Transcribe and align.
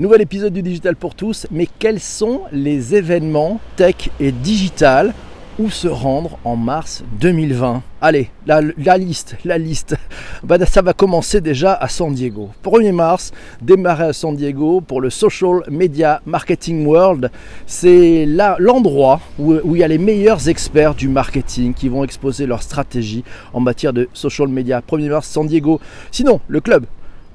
Nouvel 0.00 0.22
épisode 0.22 0.52
du 0.52 0.60
Digital 0.60 0.96
pour 0.96 1.14
tous, 1.14 1.46
mais 1.52 1.68
quels 1.78 2.00
sont 2.00 2.40
les 2.50 2.96
événements 2.96 3.60
tech 3.76 4.10
et 4.18 4.32
digital 4.32 5.14
où 5.60 5.70
se 5.70 5.86
rendre 5.86 6.36
en 6.42 6.56
mars 6.56 7.04
2020 7.20 7.80
Allez, 8.00 8.28
la, 8.44 8.60
liste, 8.98 9.36
la 9.44 9.56
liste. 9.56 9.94
Bah, 10.42 10.58
ça 10.66 10.82
va 10.82 10.94
commencer 10.94 11.40
déjà 11.40 11.74
à 11.74 11.86
San 11.86 12.12
Diego. 12.12 12.50
1er 12.64 12.90
mars, 12.90 13.30
démarrer 13.62 14.06
à 14.06 14.12
San 14.12 14.34
Diego 14.34 14.80
pour 14.80 15.00
le 15.00 15.10
Social 15.10 15.60
Media 15.70 16.20
Marketing 16.26 16.84
World. 16.84 17.30
C'est 17.64 18.26
l'endroit 18.26 19.20
où, 19.38 19.54
où, 19.62 19.76
il 19.76 19.78
y 19.78 19.84
a 19.84 19.88
les 19.88 19.98
meilleurs 19.98 20.48
experts 20.48 20.96
du 20.96 21.06
marketing 21.06 21.72
qui 21.72 21.88
vont 21.88 22.02
exposer 22.02 22.46
leur 22.46 22.64
stratégie 22.64 23.22
en 23.52 23.60
matière 23.60 23.92
de 23.92 24.08
social 24.12 24.48
media. 24.48 24.80
1er 24.80 25.08
mars, 25.08 25.28
San 25.28 25.46
Diego. 25.46 25.80
Sinon, 26.10 26.40
le 26.48 26.60
club 26.60 26.84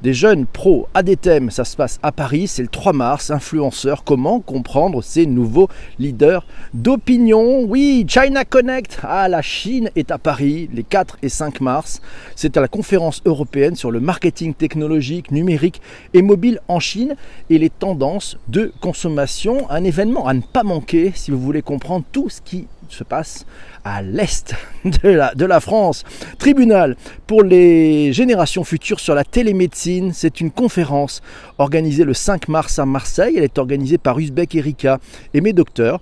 des 0.02 0.14
jeunes 0.14 0.46
pros 0.46 0.88
à 0.94 1.04
des 1.04 1.18
thèmes. 1.18 1.52
Ça 1.52 1.66
se 1.66 1.76
passe 1.76 2.00
à 2.04 2.12
Paris, 2.12 2.48
c'est 2.48 2.62
le 2.62 2.68
3 2.68 2.94
mars. 2.94 3.32
Influenceurs, 3.32 4.04
comment 4.04 4.40
comprendre 4.40 5.02
ces 5.02 5.26
nouveaux 5.26 5.70
leaders 5.98 6.46
d'opinion? 6.74 7.64
Oui, 7.64 8.06
China 8.08 8.46
Connect. 8.46 9.00
Ah, 9.04 9.28
la 9.28 9.42
Chine 9.42 9.90
est 9.96 10.12
à 10.12 10.18
Paris 10.18 10.70
les 10.74 10.84
4 10.84 11.18
et 11.22 11.30
5 11.30 11.62
mars. 11.62 12.02
C'est 12.36 12.58
à 12.58 12.62
la 12.62 12.68
conférence 12.68 13.22
européenne 13.26 13.76
sur 13.76 13.92
le 13.92 14.00
marketing 14.00 14.54
technologique, 14.54 15.32
numérique 15.32 15.82
et 16.14 16.22
mobile 16.22 16.60
en 16.68 16.80
Chine 16.80 17.16
et 17.50 17.58
les 17.58 17.70
tendances 17.70 18.38
de 18.48 18.72
consommation. 18.82 19.70
Un 19.70 19.84
événement 19.84 20.28
à 20.28 20.34
ne 20.34 20.42
pas 20.42 20.64
manquer 20.64 21.12
si 21.16 21.32
vous 21.32 21.40
voulez 21.40 21.62
comprendre 21.62 22.06
tout 22.12 22.30
ce 22.30 22.42
qui 22.42 22.68
se 22.94 23.04
passe 23.04 23.46
à 23.84 24.02
l'est 24.02 24.54
de 24.86 25.46
la, 25.46 25.60
France. 25.60 26.04
Tribunal 26.38 26.96
pour 27.28 27.44
les 27.44 28.14
générations 28.14 28.64
futures 28.64 29.00
sur 29.00 29.16
la 29.16 29.24
télémédecine, 29.24 30.12
c'est 30.14 30.42
une 30.42 30.52
conférence 30.52 31.22
organisée 31.58 32.04
le 32.04 32.14
5 32.14 32.48
mars 32.48 32.80
à 32.80 32.86
Marseille. 32.86 33.36
Elle 33.38 33.44
est 33.44 33.58
organisée 33.58 33.98
par 33.98 34.20
Uzbek 34.20 34.56
Erika 34.56 35.00
et 35.34 35.42
mes 35.42 35.54
docteurs. 35.54 36.02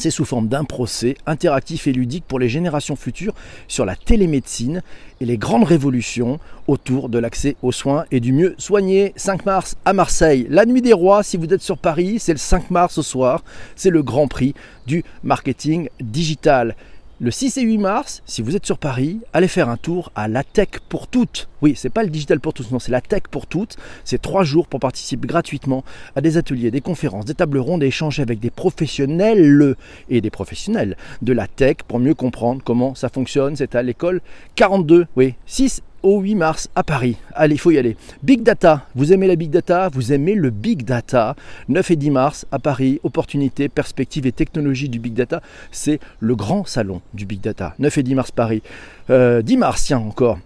C'est 0.00 0.10
sous 0.10 0.24
forme 0.24 0.48
d'un 0.48 0.64
procès 0.64 1.14
interactif 1.26 1.86
et 1.86 1.92
ludique 1.92 2.24
pour 2.26 2.38
les 2.38 2.48
générations 2.48 2.96
futures 2.96 3.34
sur 3.68 3.84
la 3.84 3.96
télémédecine 3.96 4.80
et 5.20 5.26
les 5.26 5.36
grandes 5.36 5.64
révolutions 5.64 6.40
autour 6.68 7.10
de 7.10 7.18
l'accès 7.18 7.56
aux 7.60 7.70
soins 7.70 8.06
et 8.10 8.18
du 8.18 8.32
mieux 8.32 8.54
soigner. 8.56 9.12
5 9.16 9.44
mars 9.44 9.76
à 9.84 9.92
Marseille, 9.92 10.46
la 10.48 10.64
nuit 10.64 10.80
des 10.80 10.94
rois, 10.94 11.22
si 11.22 11.36
vous 11.36 11.52
êtes 11.52 11.60
sur 11.60 11.76
Paris, 11.76 12.18
c'est 12.18 12.32
le 12.32 12.38
5 12.38 12.70
mars 12.70 12.96
au 12.96 13.02
soir, 13.02 13.44
c'est 13.76 13.90
le 13.90 14.02
grand 14.02 14.26
prix 14.26 14.54
du 14.86 15.04
marketing 15.22 15.90
digital. 16.00 16.76
Le 17.22 17.30
6 17.30 17.58
et 17.58 17.62
8 17.64 17.76
mars, 17.76 18.22
si 18.24 18.40
vous 18.40 18.56
êtes 18.56 18.64
sur 18.64 18.78
Paris, 18.78 19.20
allez 19.34 19.46
faire 19.46 19.68
un 19.68 19.76
tour 19.76 20.10
à 20.14 20.26
la 20.26 20.42
Tech 20.42 20.68
pour 20.88 21.06
toutes. 21.06 21.50
Oui, 21.60 21.74
c'est 21.76 21.90
pas 21.90 22.02
le 22.02 22.08
digital 22.08 22.40
pour 22.40 22.54
tous, 22.54 22.70
non, 22.70 22.78
c'est 22.78 22.92
la 22.92 23.02
Tech 23.02 23.24
pour 23.30 23.46
toutes. 23.46 23.76
C'est 24.06 24.22
trois 24.22 24.42
jours 24.42 24.66
pour 24.66 24.80
participer 24.80 25.28
gratuitement 25.28 25.84
à 26.16 26.22
des 26.22 26.38
ateliers, 26.38 26.70
des 26.70 26.80
conférences, 26.80 27.26
des 27.26 27.34
tables 27.34 27.58
rondes 27.58 27.82
et 27.82 27.88
échanger 27.88 28.22
avec 28.22 28.40
des 28.40 28.48
professionnels 28.48 29.76
et 30.08 30.22
des 30.22 30.30
professionnels 30.30 30.96
de 31.20 31.34
la 31.34 31.46
tech 31.46 31.76
pour 31.86 31.98
mieux 31.98 32.14
comprendre 32.14 32.62
comment 32.64 32.94
ça 32.94 33.10
fonctionne. 33.10 33.54
C'est 33.54 33.74
à 33.74 33.82
l'école 33.82 34.22
42, 34.54 35.06
oui, 35.14 35.34
6 35.44 35.82
au 36.02 36.20
8 36.20 36.34
mars 36.34 36.68
à 36.74 36.82
Paris. 36.82 37.16
Allez, 37.34 37.54
il 37.54 37.58
faut 37.58 37.70
y 37.70 37.78
aller. 37.78 37.96
Big 38.22 38.42
Data, 38.42 38.86
vous 38.94 39.12
aimez 39.12 39.26
la 39.26 39.36
Big 39.36 39.50
Data? 39.50 39.88
Vous 39.92 40.12
aimez 40.12 40.34
le 40.34 40.50
Big 40.50 40.84
Data 40.84 41.36
9 41.68 41.90
et 41.90 41.96
10 41.96 42.10
mars 42.10 42.46
à 42.52 42.58
Paris, 42.58 43.00
opportunités, 43.02 43.68
perspectives 43.68 44.26
et 44.26 44.32
technologies 44.32 44.88
du 44.88 44.98
Big 44.98 45.14
Data. 45.14 45.42
C'est 45.70 46.00
le 46.20 46.34
grand 46.34 46.66
salon 46.66 47.00
du 47.14 47.26
Big 47.26 47.40
Data. 47.40 47.74
9 47.78 47.98
et 47.98 48.02
10 48.02 48.14
mars 48.14 48.30
Paris. 48.30 48.62
10 49.08 49.12
euh, 49.12 49.42
mars, 49.56 49.84
tiens 49.84 49.98
encore. 49.98 50.38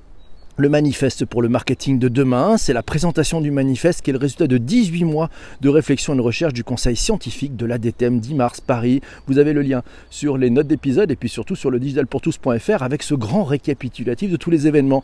Le 0.57 0.69
manifeste 0.69 1.25
pour 1.25 1.43
le 1.43 1.49
marketing 1.49 1.99
de 1.99 2.07
demain, 2.07 2.57
c'est 2.59 2.73
la 2.73 2.85
présentation 2.85 3.41
du 3.41 3.51
manifeste 3.51 4.03
qui 4.03 4.11
est 4.11 4.13
le 4.13 4.21
résultat 4.21 4.47
de 4.47 4.57
18 4.57 5.03
mois 5.03 5.29
de 5.61 5.69
réflexion 5.69 6.15
et 6.15 6.17
de 6.17 6.23
recherche 6.23 6.53
du 6.53 6.63
conseil 6.63 6.95
scientifique 6.95 7.57
de 7.57 7.67
l'ADTM 7.67 8.21
10 8.21 8.35
mars 8.35 8.61
Paris. 8.61 9.01
Vous 9.27 9.39
avez 9.39 9.53
le 9.53 9.63
lien 9.63 9.83
sur 10.11 10.39
les 10.39 10.51
notes 10.51 10.69
d'épisode 10.69 11.11
et 11.11 11.17
puis 11.17 11.29
surtout 11.29 11.57
sur 11.57 11.73
le 11.73 11.81
digitalpourtous.fr 11.81 12.85
avec 12.85 13.03
ce 13.03 13.17
grand 13.17 13.43
récapitulatif 13.43 14.31
de 14.31 14.37
tous 14.37 14.51
les 14.51 14.69
événements. 14.69 15.03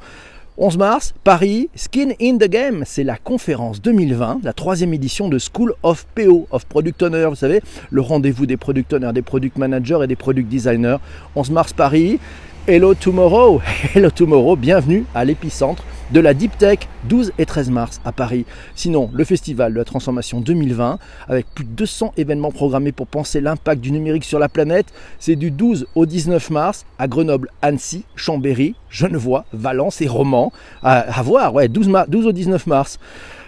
11 0.63 0.77
mars, 0.77 1.15
Paris, 1.25 1.71
Skin 1.75 2.11
in 2.21 2.37
the 2.37 2.47
Game, 2.47 2.83
c'est 2.85 3.03
la 3.03 3.17
conférence 3.17 3.81
2020, 3.81 4.41
la 4.43 4.53
troisième 4.53 4.93
édition 4.93 5.31
de 5.31 5.39
School 5.39 5.73
of 5.83 6.05
PO, 6.15 6.49
of 6.51 6.67
Product 6.67 7.03
Owner, 7.03 7.25
vous 7.31 7.35
savez, 7.35 7.63
le 7.91 8.03
rendez-vous 8.03 8.45
des 8.45 8.59
product 8.59 8.93
owners, 8.93 9.15
des 9.15 9.23
product 9.23 9.57
managers 9.57 10.01
et 10.05 10.07
des 10.07 10.17
product 10.17 10.51
designers. 10.51 10.99
11 11.35 11.51
mars, 11.53 11.73
Paris, 11.73 12.21
Hello 12.69 12.93
Tomorrow, 12.93 13.63
Hello 13.95 14.11
Tomorrow, 14.11 14.55
bienvenue 14.55 15.07
à 15.15 15.25
l'épicentre 15.25 15.83
de 16.13 16.21
la 16.21 16.35
Deep 16.35 16.57
Tech 16.59 16.81
12 17.05 17.33
et 17.39 17.47
13 17.47 17.71
mars 17.71 18.01
à 18.05 18.13
Paris. 18.13 18.45
Sinon, 18.75 19.11
le 19.13 19.25
festival 19.25 19.73
de 19.73 19.79
la 19.79 19.85
transformation 19.85 20.41
2020 20.41 20.99
avec 21.29 21.47
plus 21.55 21.65
de 21.65 21.71
200 21.71 22.13
événements 22.17 22.51
programmés 22.51 22.93
pour 22.93 23.07
penser 23.07 23.41
l'impact 23.41 23.81
du 23.81 23.93
numérique 23.93 24.25
sur 24.25 24.39
la 24.39 24.49
planète, 24.49 24.87
c'est 25.19 25.37
du 25.37 25.51
12 25.51 25.87
au 25.95 26.07
19 26.07 26.51
mars 26.51 26.85
à 26.99 27.09
Grenoble, 27.09 27.49
Annecy, 27.63 28.05
Chambéry, 28.17 28.75
Genevois, 28.91 29.45
Valence 29.53 30.01
et 30.01 30.09
Romans. 30.09 30.53
À, 30.83 31.23
voir, 31.23 31.55
ouais, 31.55 31.69
12, 31.69 31.91
12 32.09 32.27
au 32.27 32.33
19 32.33 32.67
mars. 32.67 32.99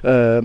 Euh, 0.05 0.43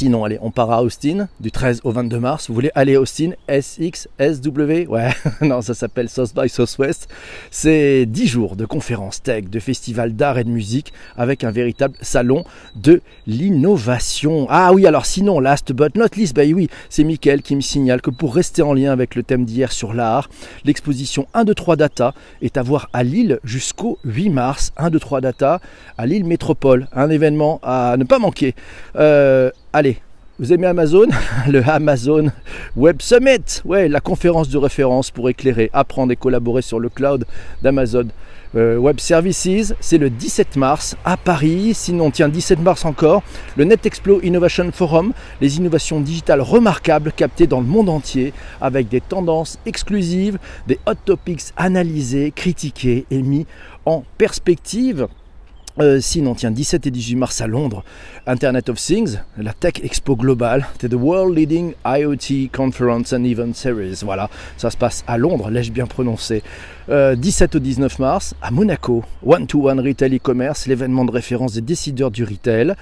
Sinon, 0.00 0.22
allez, 0.22 0.38
on 0.42 0.52
part 0.52 0.70
à 0.70 0.84
Austin 0.84 1.26
du 1.40 1.50
13 1.50 1.80
au 1.82 1.90
22 1.90 2.20
mars. 2.20 2.46
Vous 2.46 2.54
voulez 2.54 2.70
aller 2.76 2.94
à 2.94 3.00
Austin? 3.00 3.30
SX, 3.48 4.06
SW 4.20 4.86
Ouais, 4.88 5.10
non, 5.40 5.60
ça 5.60 5.74
s'appelle 5.74 6.08
South 6.08 6.36
by 6.36 6.48
Southwest. 6.48 7.08
C'est 7.50 8.06
10 8.06 8.28
jours 8.28 8.54
de 8.54 8.64
conférences 8.64 9.20
tech, 9.20 9.46
de 9.50 9.58
festivals 9.58 10.14
d'art 10.14 10.38
et 10.38 10.44
de 10.44 10.50
musique 10.50 10.92
avec 11.16 11.42
un 11.42 11.50
véritable 11.50 11.96
salon 12.00 12.44
de 12.76 13.02
l'innovation. 13.26 14.46
Ah 14.50 14.72
oui, 14.72 14.86
alors 14.86 15.04
sinon, 15.04 15.40
last 15.40 15.72
but 15.72 15.96
not 15.96 16.14
least, 16.16 16.36
bah 16.36 16.42
oui, 16.46 16.68
c'est 16.90 17.02
Mickaël 17.02 17.42
qui 17.42 17.56
me 17.56 17.60
signale 17.60 18.00
que 18.00 18.10
pour 18.10 18.36
rester 18.36 18.62
en 18.62 18.74
lien 18.74 18.92
avec 18.92 19.16
le 19.16 19.24
thème 19.24 19.44
d'hier 19.44 19.72
sur 19.72 19.94
l'art, 19.94 20.30
l'exposition 20.64 21.26
1, 21.34 21.42
2, 21.42 21.54
3 21.54 21.74
Data 21.74 22.14
est 22.40 22.56
à 22.56 22.62
voir 22.62 22.88
à 22.92 23.02
Lille 23.02 23.40
jusqu'au 23.42 23.98
8 24.04 24.30
mars. 24.30 24.72
1, 24.76 24.90
2, 24.90 25.00
3 25.00 25.20
Data 25.22 25.60
à 25.96 26.06
Lille 26.06 26.24
Métropole. 26.24 26.86
Un 26.92 27.10
événement 27.10 27.58
à 27.64 27.96
ne 27.98 28.04
pas 28.04 28.20
manquer. 28.20 28.54
Euh, 28.94 29.50
Allez, 29.74 29.98
vous 30.38 30.50
aimez 30.50 30.66
Amazon? 30.66 31.08
Le 31.46 31.62
Amazon 31.68 32.30
Web 32.74 33.02
Summit, 33.02 33.60
ouais, 33.66 33.86
la 33.86 34.00
conférence 34.00 34.48
de 34.48 34.56
référence 34.56 35.10
pour 35.10 35.28
éclairer, 35.28 35.68
apprendre 35.74 36.10
et 36.10 36.16
collaborer 36.16 36.62
sur 36.62 36.80
le 36.80 36.88
cloud 36.88 37.26
d'Amazon. 37.60 38.08
Euh, 38.56 38.78
Web 38.78 38.98
Services, 38.98 39.74
c'est 39.78 39.98
le 39.98 40.08
17 40.08 40.56
mars 40.56 40.96
à 41.04 41.18
Paris. 41.18 41.72
Sinon, 41.74 42.10
tiens, 42.10 42.30
17 42.30 42.60
mars 42.60 42.86
encore, 42.86 43.22
le 43.58 43.64
NetExplo 43.64 44.22
Innovation 44.22 44.72
Forum, 44.72 45.12
les 45.42 45.58
innovations 45.58 46.00
digitales 46.00 46.40
remarquables 46.40 47.12
captées 47.12 47.46
dans 47.46 47.60
le 47.60 47.66
monde 47.66 47.90
entier, 47.90 48.32
avec 48.62 48.88
des 48.88 49.02
tendances 49.02 49.58
exclusives, 49.66 50.38
des 50.66 50.78
hot 50.86 50.94
topics 51.04 51.52
analysés, 51.58 52.32
critiqués 52.34 53.04
et 53.10 53.20
mis 53.20 53.46
en 53.84 54.02
perspective. 54.16 55.08
Euh, 55.80 56.00
sinon, 56.00 56.34
tiens, 56.34 56.50
17 56.50 56.88
et 56.88 56.90
18 56.90 57.14
mars 57.14 57.40
à 57.40 57.46
Londres, 57.46 57.84
Internet 58.26 58.68
of 58.68 58.78
Things, 58.78 59.18
la 59.36 59.52
Tech 59.52 59.74
Expo 59.80 60.16
Global, 60.16 60.66
c'est 60.80 60.88
The 60.88 60.94
World 60.94 61.36
Leading 61.36 61.72
IoT 61.86 62.50
Conference 62.52 63.12
and 63.12 63.22
Event 63.22 63.54
Series. 63.54 64.00
Voilà, 64.02 64.28
ça 64.56 64.70
se 64.70 64.76
passe 64.76 65.04
à 65.06 65.18
Londres, 65.18 65.50
l'ai-je 65.50 65.70
bien 65.70 65.86
prononcé? 65.86 66.42
17 66.88 67.54
euh, 67.54 67.58
au 67.58 67.60
19 67.60 67.98
mars 67.98 68.34
à 68.40 68.50
Monaco, 68.50 69.04
One-to-One 69.24 69.78
Retail 69.78 70.16
E-Commerce, 70.16 70.66
l'événement 70.66 71.04
de 71.04 71.10
référence 71.10 71.52
des 71.52 71.60
décideurs 71.60 72.10
du 72.10 72.24
retail. 72.24 72.72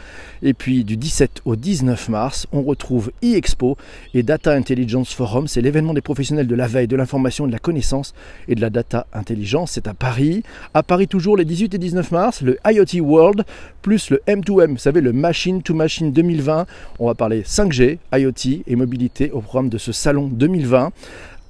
Et 0.42 0.54
puis 0.54 0.84
du 0.84 0.96
17 0.96 1.42
au 1.44 1.56
19 1.56 2.08
mars, 2.10 2.46
on 2.52 2.62
retrouve 2.62 3.10
e-Expo 3.24 3.76
et 4.14 4.22
Data 4.22 4.52
Intelligence 4.52 5.12
Forum, 5.12 5.48
c'est 5.48 5.60
l'événement 5.60 5.92
des 5.92 6.02
professionnels 6.02 6.46
de 6.46 6.54
la 6.54 6.68
veille, 6.68 6.86
de 6.86 6.94
l'information, 6.94 7.48
de 7.48 7.52
la 7.52 7.58
connaissance 7.58 8.14
et 8.46 8.54
de 8.54 8.60
la 8.60 8.70
data 8.70 9.08
intelligence. 9.12 9.72
C'est 9.72 9.88
à 9.88 9.94
Paris. 9.94 10.44
À 10.72 10.84
Paris 10.84 11.08
toujours 11.08 11.36
les 11.36 11.44
18 11.44 11.74
et 11.74 11.78
19 11.78 12.12
mars, 12.12 12.42
le 12.42 12.58
IoT 12.64 12.85
World 12.94 13.44
plus 13.82 14.10
le 14.10 14.20
M2M, 14.26 14.72
vous 14.72 14.78
savez, 14.78 15.00
le 15.00 15.12
Machine 15.12 15.62
to 15.62 15.74
Machine 15.74 16.12
2020. 16.12 16.66
On 16.98 17.06
va 17.06 17.14
parler 17.14 17.42
5G, 17.42 17.98
IoT 18.12 18.62
et 18.66 18.76
mobilité 18.76 19.30
au 19.30 19.40
programme 19.40 19.68
de 19.68 19.78
ce 19.78 19.92
salon 19.92 20.28
2020. 20.28 20.90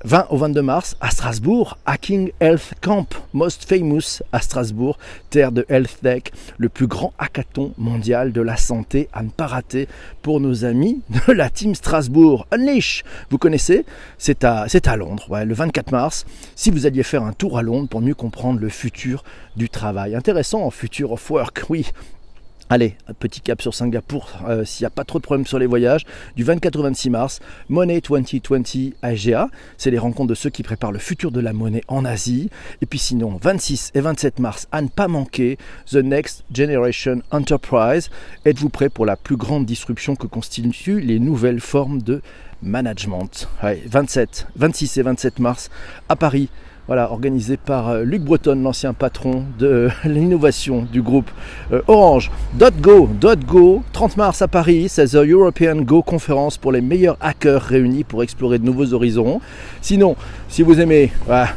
20 0.06 0.29
au 0.31 0.37
22 0.37 0.62
mars 0.62 0.97
à 1.00 1.11
Strasbourg, 1.11 1.79
Hacking 1.85 2.31
Health 2.38 2.75
Camp, 2.81 3.12
most 3.32 3.69
famous 3.69 4.23
à 4.31 4.41
Strasbourg, 4.41 4.99
terre 5.31 5.50
de 5.50 5.67
Health 5.69 5.99
Tech, 6.00 6.23
le 6.58 6.69
plus 6.69 6.87
grand 6.87 7.12
hackathon 7.19 7.73
mondial 7.76 8.31
de 8.31 8.41
la 8.41 8.56
santé 8.56 9.08
à 9.12 9.25
ne 9.25 9.31
pas 9.31 9.49
rater 9.49 9.88
pour 10.23 10.38
nos 10.38 10.64
amis 10.64 11.00
de 11.08 11.32
la 11.32 11.50
team 11.50 11.75
Strasbourg. 11.75 12.47
Unleash, 12.53 13.03
vous 13.31 13.38
connaissez 13.38 13.85
C'est 14.17 14.44
à, 14.44 14.67
à 14.85 14.97
Londres, 14.97 15.43
le 15.44 15.55
24 15.55 15.91
mars. 15.91 16.25
Si 16.55 16.70
vous 16.70 16.87
alliez 16.87 17.03
faire 17.03 17.25
un 17.25 17.32
tour 17.32 17.58
à 17.58 17.62
Londres 17.62 17.88
pour 17.88 18.00
mieux 18.00 18.14
comprendre 18.14 18.61
le 18.61 18.69
futur 18.69 19.25
du 19.56 19.69
travail. 19.69 20.14
Intéressant, 20.14 20.70
future 20.70 21.11
of 21.11 21.31
work, 21.31 21.64
oui. 21.69 21.85
Allez, 22.68 22.96
petit 23.20 23.40
cap 23.40 23.62
sur 23.62 23.74
Singapour 23.74 24.28
euh, 24.48 24.64
s'il 24.64 24.82
n'y 24.82 24.88
a 24.88 24.90
pas 24.90 25.04
trop 25.04 25.20
de 25.20 25.22
problèmes 25.22 25.46
sur 25.46 25.60
les 25.60 25.66
voyages. 25.66 26.04
Du 26.34 26.42
24 26.42 26.74
au 26.74 26.82
26 26.82 27.10
mars, 27.10 27.40
Money 27.68 28.00
2020 28.00 28.92
AGA, 29.02 29.48
c'est 29.78 29.92
les 29.92 29.98
rencontres 29.98 30.30
de 30.30 30.34
ceux 30.34 30.50
qui 30.50 30.64
préparent 30.64 30.90
le 30.90 30.98
futur 30.98 31.30
de 31.30 31.38
la 31.38 31.52
monnaie 31.52 31.84
en 31.86 32.04
Asie. 32.04 32.50
Et 32.82 32.86
puis 32.86 32.98
sinon, 32.98 33.38
26 33.40 33.92
et 33.94 34.00
27 34.00 34.40
mars, 34.40 34.66
à 34.72 34.82
ne 34.82 34.88
pas 34.88 35.06
manquer, 35.06 35.58
The 35.88 35.98
Next 35.98 36.42
Generation 36.52 37.22
Enterprise. 37.30 38.10
Êtes-vous 38.44 38.69
prêt 38.69 38.88
pour 38.88 39.06
la 39.06 39.14
plus 39.14 39.36
grande 39.36 39.64
disruption 39.64 40.16
que 40.16 40.26
constituent 40.26 41.00
les 41.00 41.20
nouvelles 41.20 41.60
formes 41.60 42.02
de 42.02 42.20
management? 42.62 43.48
27, 43.62 44.48
26 44.56 44.96
et 44.96 45.02
27 45.02 45.38
mars 45.38 45.70
à 46.08 46.16
Paris. 46.16 46.48
Voilà, 46.86 47.10
organisé 47.10 47.56
par 47.56 47.88
euh, 47.88 48.04
Luc 48.04 48.22
Breton, 48.22 48.60
l'ancien 48.62 48.92
patron 48.92 49.42
de 49.58 49.88
l'innovation 50.04 50.86
du 50.92 51.02
groupe 51.02 51.28
euh, 51.72 51.82
Orange. 51.88 52.30
.go, 52.80 53.08
.go, 53.44 53.82
30 53.92 54.16
mars 54.16 54.40
à 54.40 54.46
Paris, 54.46 54.86
c'est 54.88 55.08
The 55.08 55.16
European 55.16 55.80
Go 55.80 56.02
Conference 56.02 56.58
pour 56.58 56.70
les 56.70 56.80
meilleurs 56.80 57.16
hackers 57.20 57.62
réunis 57.62 58.04
pour 58.04 58.22
explorer 58.22 58.60
de 58.60 58.64
nouveaux 58.64 58.94
horizons. 58.94 59.40
Sinon, 59.80 60.14
si 60.48 60.62
vous 60.62 60.80
aimez 60.80 61.10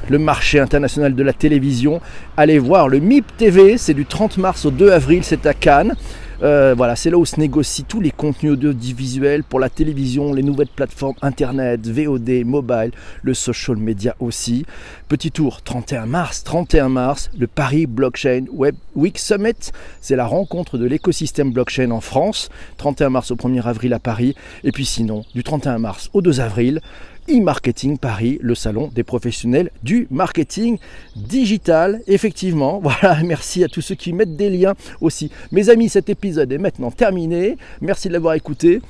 le 0.10 0.18
marché 0.18 0.60
international 0.60 1.14
de 1.14 1.24
la 1.24 1.34
télévision, 1.34 2.02
allez 2.36 2.58
voir 2.58 2.88
le 2.88 3.00
MIP 3.00 3.38
TV, 3.38 3.78
c'est 3.78 3.94
du 3.94 4.08
30 4.08 4.40
mars 4.40 4.66
au 4.66 4.72
2 4.72 4.92
avril, 4.92 5.24
c'est 5.24 5.46
à 5.46 5.54
Cannes. 5.54 5.96
Euh, 6.42 6.74
voilà, 6.76 6.96
c'est 6.96 7.10
là 7.10 7.18
où 7.18 7.26
se 7.26 7.38
négocient 7.38 7.86
tous 7.88 8.00
les 8.00 8.12
contenus 8.12 8.54
audiovisuels 8.54 9.44
pour 9.44 9.60
la 9.60 9.70
télévision, 9.70 10.34
les 10.34 10.44
nouvelles 10.44 10.70
plateformes 10.70 11.16
internet, 11.22 11.86
VOD, 11.86 12.46
mobile, 12.46 12.92
le 13.24 13.34
social 13.34 13.76
media 13.76 14.16
aussi. 14.20 14.66
Petit 15.10 15.32
tour, 15.32 15.62
31 15.62 16.06
mars, 16.06 16.44
31 16.46 16.90
mars, 16.90 17.30
le 17.38 17.48
Paris 17.48 17.88
Blockchain 17.88 18.46
Web 18.54 18.76
Week 18.96 19.20
Summit. 19.20 19.72
C'est 20.00 20.16
la 20.16 20.26
rencontre 20.26 20.78
de 20.78 20.86
l'écosystème 20.86 21.52
blockchain 21.52 21.92
en 21.92 22.02
France. 22.02 22.50
31 22.78 23.10
mars 23.10 23.32
au 23.32 23.36
1er 23.36 23.64
avril 23.64 23.94
à 23.94 24.00
Paris. 24.00 24.36
Et 24.64 24.72
puis 24.72 24.86
sinon, 24.86 25.26
du 25.36 25.44
31 25.44 25.80
mars 25.80 26.10
au 26.14 26.22
2 26.22 26.40
avril, 26.40 26.80
e-marketing 27.30 27.98
Paris, 27.98 28.40
le 28.42 28.56
salon 28.56 28.90
des 28.94 29.04
professionnels 29.04 29.72
du 29.84 30.08
marketing 30.10 30.78
digital. 31.16 32.02
Effectivement, 32.08 32.80
voilà, 32.84 33.22
merci 33.24 33.64
à 33.64 33.68
tous 33.68 33.82
ceux 33.82 33.96
qui 33.96 34.14
mettent 34.14 34.36
des 34.36 34.50
liens 34.50 34.74
aussi. 35.02 35.32
Mes 35.52 35.70
amis, 35.70 35.90
cet 35.90 36.10
épisode 36.10 36.52
est 36.52 36.58
maintenant 36.58 36.92
terminé. 36.92 37.58
Merci 37.82 38.08
de 38.08 38.14
l'avoir 38.14 38.34
écouté. 38.34 38.82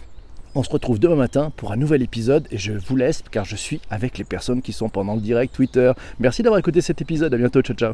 On 0.55 0.63
se 0.63 0.69
retrouve 0.69 0.99
demain 0.99 1.15
matin 1.15 1.51
pour 1.57 1.71
un 1.71 1.77
nouvel 1.77 2.01
épisode 2.01 2.47
et 2.51 2.57
je 2.57 2.73
vous 2.73 2.95
laisse 2.95 3.23
car 3.29 3.45
je 3.45 3.55
suis 3.55 3.81
avec 3.89 4.17
les 4.17 4.23
personnes 4.23 4.61
qui 4.61 4.73
sont 4.73 4.89
pendant 4.89 5.15
le 5.15 5.21
direct 5.21 5.53
Twitter. 5.53 5.91
Merci 6.19 6.41
d'avoir 6.41 6.59
écouté 6.59 6.81
cet 6.81 7.01
épisode. 7.01 7.33
À 7.33 7.37
bientôt. 7.37 7.61
Ciao, 7.61 7.75
ciao. 7.75 7.93